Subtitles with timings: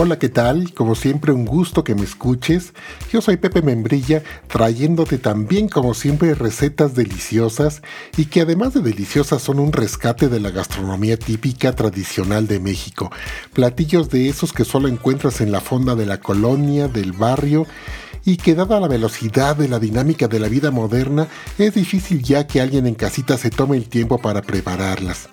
[0.00, 0.72] Hola, ¿qué tal?
[0.74, 2.72] Como siempre, un gusto que me escuches.
[3.12, 7.82] Yo soy Pepe Membrilla, trayéndote también, como siempre, recetas deliciosas
[8.16, 13.10] y que además de deliciosas son un rescate de la gastronomía típica tradicional de México.
[13.52, 17.66] Platillos de esos que solo encuentras en la fonda de la colonia, del barrio
[18.24, 21.26] y que dada la velocidad de la dinámica de la vida moderna,
[21.58, 25.28] es difícil ya que alguien en casita se tome el tiempo para prepararlas.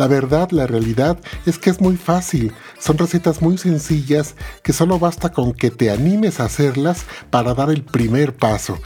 [0.00, 2.54] La verdad, la realidad es que es muy fácil.
[2.78, 7.68] Son recetas muy sencillas que solo basta con que te animes a hacerlas para dar
[7.68, 8.78] el primer paso.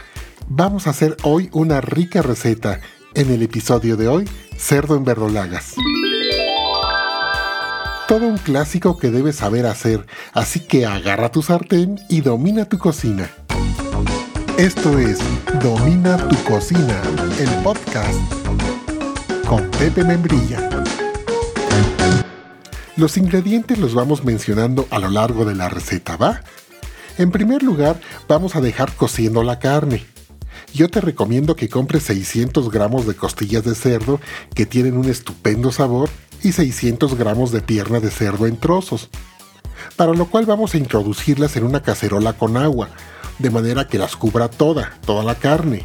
[0.48, 2.80] Vamos a hacer hoy una rica receta.
[3.14, 5.74] En el episodio de hoy, cerdo en verdolagas.
[8.08, 12.78] Todo un clásico que debes saber hacer, así que agarra tu sartén y domina tu
[12.78, 13.30] cocina.
[14.58, 15.20] Esto es
[15.62, 17.00] Domina tu cocina,
[17.38, 18.18] el podcast
[19.46, 20.83] con Pepe Membrilla.
[22.96, 26.42] Los ingredientes los vamos mencionando a lo largo de la receta, ¿va?
[27.18, 30.06] En primer lugar, vamos a dejar cociendo la carne.
[30.72, 34.20] Yo te recomiendo que compres 600 gramos de costillas de cerdo
[34.54, 36.08] que tienen un estupendo sabor
[36.42, 39.10] y 600 gramos de pierna de cerdo en trozos.
[39.96, 42.90] Para lo cual vamos a introducirlas en una cacerola con agua,
[43.38, 45.82] de manera que las cubra toda, toda la carne.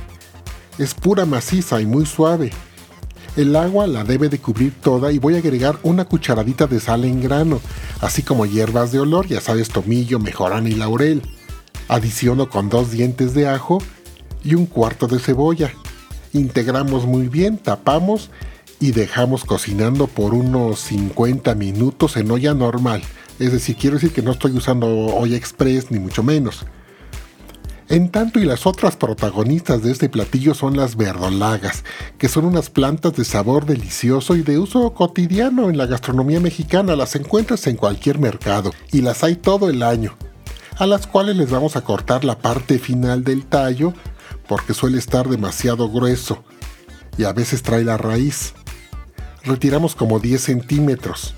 [0.77, 2.51] Es pura maciza y muy suave,
[3.35, 7.05] el agua la debe de cubrir toda y voy a agregar una cucharadita de sal
[7.05, 7.61] en grano,
[8.01, 11.21] así como hierbas de olor, ya sabes, tomillo, mejorana y laurel.
[11.87, 13.79] Adiciono con dos dientes de ajo
[14.43, 15.71] y un cuarto de cebolla.
[16.33, 18.29] Integramos muy bien, tapamos
[18.79, 23.01] y dejamos cocinando por unos 50 minutos en olla normal.
[23.39, 26.65] Es decir, quiero decir que no estoy usando olla express ni mucho menos.
[27.89, 31.83] En tanto y las otras protagonistas de este platillo son las verdolagas,
[32.19, 36.95] que son unas plantas de sabor delicioso y de uso cotidiano en la gastronomía mexicana.
[36.95, 40.15] Las encuentras en cualquier mercado y las hay todo el año,
[40.77, 43.91] a las cuales les vamos a cortar la parte final del tallo
[44.47, 46.43] porque suele estar demasiado grueso
[47.17, 48.53] y a veces trae la raíz.
[49.43, 51.33] Retiramos como 10 centímetros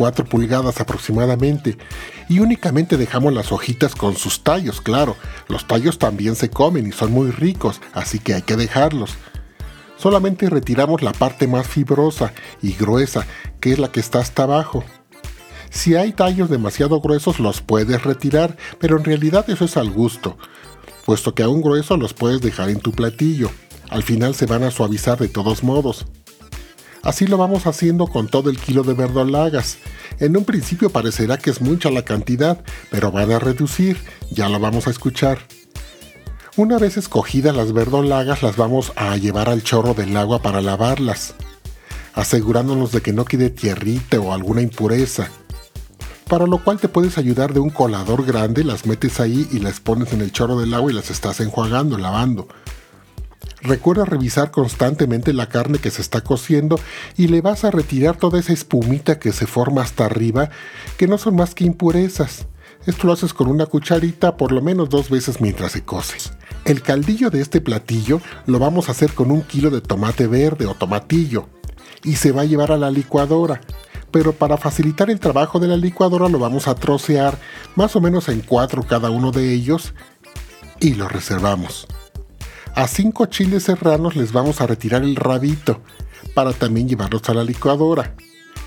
[0.00, 1.76] 4 pulgadas aproximadamente,
[2.26, 5.14] y únicamente dejamos las hojitas con sus tallos, claro,
[5.46, 9.18] los tallos también se comen y son muy ricos, así que hay que dejarlos.
[9.98, 13.26] Solamente retiramos la parte más fibrosa y gruesa,
[13.60, 14.84] que es la que está hasta abajo.
[15.68, 20.38] Si hay tallos demasiado gruesos los puedes retirar, pero en realidad eso es al gusto,
[21.04, 23.50] puesto que aún grueso los puedes dejar en tu platillo.
[23.90, 26.06] Al final se van a suavizar de todos modos.
[27.02, 29.78] Así lo vamos haciendo con todo el kilo de verdolagas.
[30.18, 33.96] En un principio parecerá que es mucha la cantidad, pero van a reducir,
[34.30, 35.38] ya lo vamos a escuchar.
[36.56, 41.34] Una vez escogidas las verdolagas las vamos a llevar al chorro del agua para lavarlas,
[42.12, 45.30] asegurándonos de que no quede tierrita o alguna impureza.
[46.28, 49.80] Para lo cual te puedes ayudar de un colador grande, las metes ahí y las
[49.80, 52.46] pones en el chorro del agua y las estás enjuagando, lavando.
[53.62, 56.80] Recuerda revisar constantemente la carne que se está cociendo
[57.16, 60.50] y le vas a retirar toda esa espumita que se forma hasta arriba,
[60.96, 62.46] que no son más que impurezas.
[62.86, 66.16] Esto lo haces con una cucharita por lo menos dos veces mientras se cose.
[66.64, 70.66] El caldillo de este platillo lo vamos a hacer con un kilo de tomate verde
[70.66, 71.48] o tomatillo
[72.02, 73.60] y se va a llevar a la licuadora.
[74.10, 77.38] Pero para facilitar el trabajo de la licuadora lo vamos a trocear
[77.76, 79.92] más o menos en cuatro cada uno de ellos
[80.80, 81.86] y lo reservamos.
[82.74, 85.80] A cinco chiles serranos les vamos a retirar el rabito
[86.34, 88.14] para también llevarlos a la licuadora.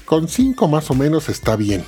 [0.05, 1.83] Con cinco más o menos está bien.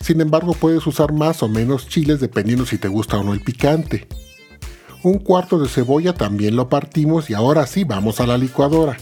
[0.00, 3.40] Sin embargo, puedes usar más o menos chiles dependiendo si te gusta o no el
[3.40, 4.06] picante.
[5.02, 8.96] Un cuarto de cebolla también lo partimos y ahora sí vamos a la licuadora.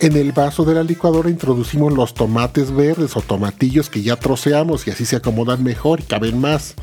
[0.00, 4.86] En el vaso de la licuadora introducimos los tomates verdes o tomatillos que ya troceamos
[4.86, 6.74] y así se acomodan mejor y caben más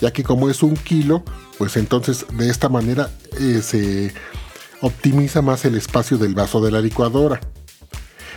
[0.00, 1.22] ya que como es un kilo,
[1.58, 3.10] pues entonces de esta manera
[3.40, 4.12] eh, se
[4.80, 7.40] optimiza más el espacio del vaso de la licuadora.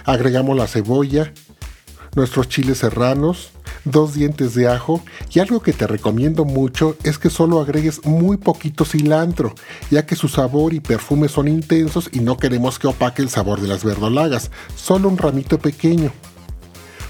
[0.05, 1.31] Agregamos la cebolla,
[2.15, 3.51] nuestros chiles serranos,
[3.85, 5.01] dos dientes de ajo
[5.33, 9.53] y algo que te recomiendo mucho es que solo agregues muy poquito cilantro,
[9.89, 13.61] ya que su sabor y perfume son intensos y no queremos que opaque el sabor
[13.61, 16.11] de las verdolagas, solo un ramito pequeño.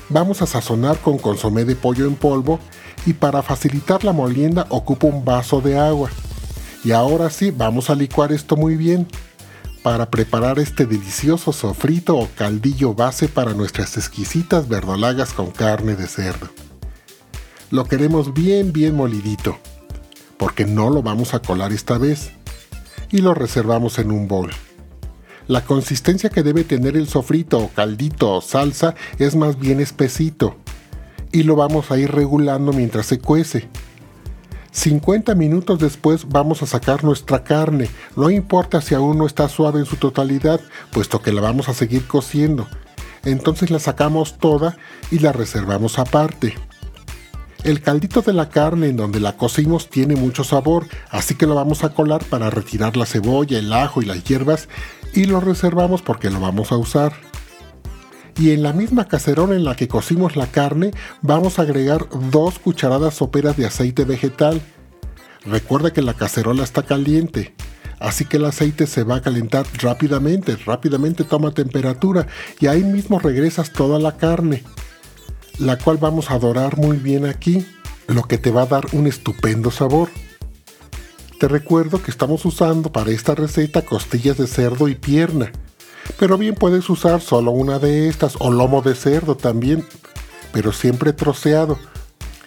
[0.09, 2.59] Vamos a sazonar con consomé de pollo en polvo
[3.05, 6.09] y para facilitar la molienda ocupo un vaso de agua.
[6.83, 9.07] Y ahora sí, vamos a licuar esto muy bien
[9.83, 16.07] para preparar este delicioso sofrito o caldillo base para nuestras exquisitas verdolagas con carne de
[16.07, 16.49] cerdo.
[17.71, 19.57] Lo queremos bien bien molidito,
[20.37, 22.31] porque no lo vamos a colar esta vez,
[23.11, 24.51] y lo reservamos en un bol.
[25.47, 30.55] La consistencia que debe tener el sofrito o caldito o salsa es más bien espesito,
[31.31, 33.69] y lo vamos a ir regulando mientras se cuece.
[34.71, 39.79] 50 minutos después vamos a sacar nuestra carne, no importa si aún no está suave
[39.79, 40.61] en su totalidad,
[40.91, 42.67] puesto que la vamos a seguir cociendo.
[43.25, 44.77] Entonces la sacamos toda
[45.11, 46.55] y la reservamos aparte.
[47.63, 51.53] El caldito de la carne en donde la cocimos tiene mucho sabor, así que lo
[51.53, 54.67] vamos a colar para retirar la cebolla, el ajo y las hierbas
[55.13, 57.30] y lo reservamos porque lo vamos a usar.
[58.37, 60.91] Y en la misma cacerola en la que cocimos la carne
[61.21, 64.61] vamos a agregar dos cucharadas soperas de aceite vegetal.
[65.45, 67.53] Recuerda que la cacerola está caliente,
[67.99, 72.27] así que el aceite se va a calentar rápidamente, rápidamente toma temperatura
[72.59, 74.63] y ahí mismo regresas toda la carne,
[75.57, 77.65] la cual vamos a dorar muy bien aquí,
[78.07, 80.09] lo que te va a dar un estupendo sabor.
[81.39, 85.51] Te recuerdo que estamos usando para esta receta costillas de cerdo y pierna,
[86.17, 89.85] pero bien puedes usar solo una de estas o lomo de cerdo también,
[90.51, 91.77] pero siempre troceado.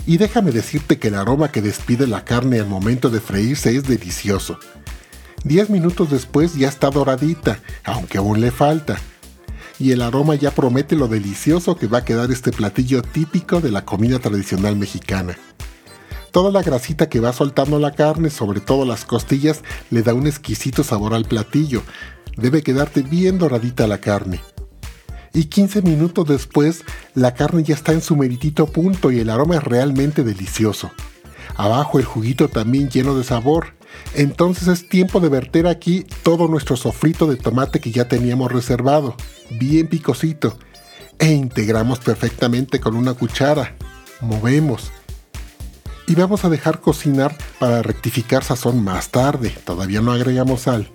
[0.06, 3.84] Y déjame decirte que el aroma que despide la carne al momento de freírse es
[3.84, 4.58] delicioso.
[5.44, 8.96] Diez minutos después ya está doradita, aunque aún le falta.
[9.78, 13.70] Y el aroma ya promete lo delicioso que va a quedar este platillo típico de
[13.70, 15.36] la comida tradicional mexicana.
[16.30, 20.26] Toda la grasita que va soltando la carne, sobre todo las costillas, le da un
[20.26, 21.82] exquisito sabor al platillo.
[22.36, 24.40] Debe quedarte bien doradita la carne.
[25.32, 26.84] Y 15 minutos después,
[27.14, 30.92] la carne ya está en su meritito punto y el aroma es realmente delicioso.
[31.56, 33.74] Abajo el juguito también lleno de sabor.
[34.14, 39.16] Entonces es tiempo de verter aquí todo nuestro sofrito de tomate que ya teníamos reservado,
[39.50, 40.58] bien picosito,
[41.18, 43.76] e integramos perfectamente con una cuchara.
[44.20, 44.90] Movemos
[46.06, 50.90] y vamos a dejar cocinar para rectificar sazón más tarde, todavía no agregamos sal.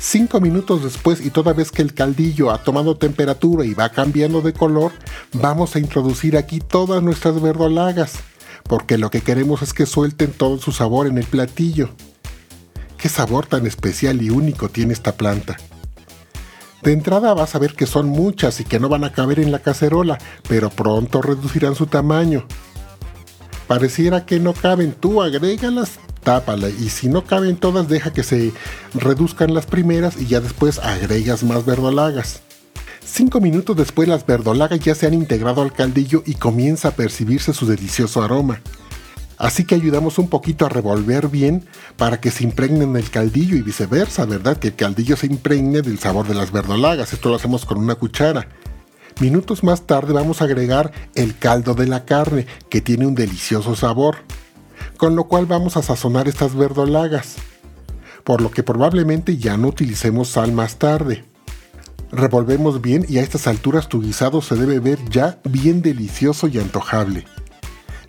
[0.00, 4.40] Cinco minutos después y toda vez que el caldillo ha tomado temperatura y va cambiando
[4.40, 4.92] de color,
[5.32, 8.20] vamos a introducir aquí todas nuestras verdolagas,
[8.64, 11.90] porque lo que queremos es que suelten todo su sabor en el platillo.
[12.96, 15.56] ¿Qué sabor tan especial y único tiene esta planta?
[16.82, 19.50] De entrada vas a ver que son muchas y que no van a caber en
[19.50, 20.18] la cacerola,
[20.48, 22.46] pero pronto reducirán su tamaño.
[23.66, 25.98] Pareciera que no caben, tú agrégalas,
[26.28, 28.52] tápala y si no caben todas deja que se
[28.92, 32.42] reduzcan las primeras y ya después agregas más verdolagas.
[33.02, 37.54] Cinco minutos después las verdolagas ya se han integrado al caldillo y comienza a percibirse
[37.54, 38.60] su delicioso aroma.
[39.38, 41.64] Así que ayudamos un poquito a revolver bien
[41.96, 44.58] para que se impregnen el caldillo y viceversa, ¿verdad?
[44.58, 47.14] Que el caldillo se impregne del sabor de las verdolagas.
[47.14, 48.48] Esto lo hacemos con una cuchara.
[49.18, 53.74] Minutos más tarde vamos a agregar el caldo de la carne, que tiene un delicioso
[53.74, 54.18] sabor,
[54.98, 57.36] con lo cual vamos a sazonar estas verdolagas,
[58.24, 61.24] por lo que probablemente ya no utilicemos sal más tarde.
[62.10, 66.58] Revolvemos bien y a estas alturas tu guisado se debe ver ya bien delicioso y
[66.58, 67.24] antojable.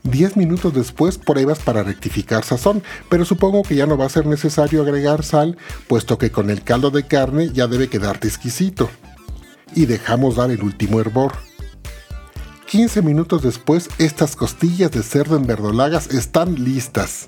[0.04, 4.26] 10 minutos después pruebas para rectificar sazón, pero supongo que ya no va a ser
[4.26, 5.58] necesario agregar sal,
[5.88, 8.90] puesto que con el caldo de carne ya debe quedarte exquisito
[9.76, 11.49] y dejamos dar el último hervor.
[12.70, 17.26] 15 minutos después, estas costillas de cerdo en verdolagas están listas.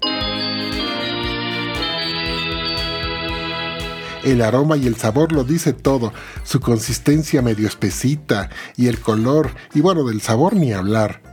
[4.23, 9.49] El aroma y el sabor lo dice todo, su consistencia medio espesita y el color,
[9.73, 11.23] y bueno, del sabor ni hablar.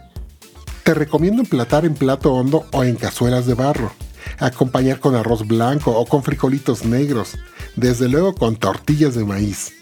[0.85, 3.93] Te recomiendo emplatar en plato hondo o en cazuelas de barro,
[4.39, 7.37] acompañar con arroz blanco o con frijolitos negros,
[7.77, 9.78] desde luego con tortillas de maíz.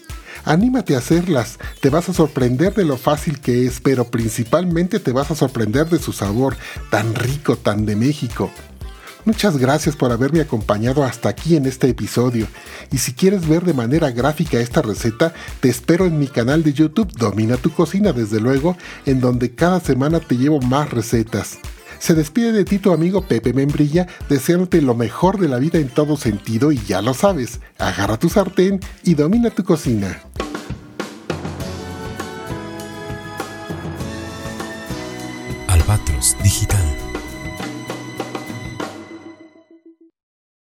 [0.47, 5.11] Anímate a hacerlas, te vas a sorprender de lo fácil que es, pero principalmente te
[5.11, 6.55] vas a sorprender de su sabor,
[6.89, 8.49] tan rico, tan de México.
[9.25, 12.47] Muchas gracias por haberme acompañado hasta aquí en este episodio.
[12.93, 16.71] Y si quieres ver de manera gráfica esta receta, te espero en mi canal de
[16.71, 21.57] YouTube Domina tu cocina, desde luego, en donde cada semana te llevo más recetas.
[21.99, 25.89] Se despide de ti tu amigo Pepe Membrilla, deseándote lo mejor de la vida en
[25.89, 30.21] todo sentido y ya lo sabes, agarra tu sartén y domina tu cocina.